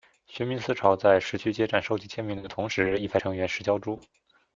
[0.25, 4.01] 学民思潮在十区街站收集签名的同时亦派成员拾胶珠。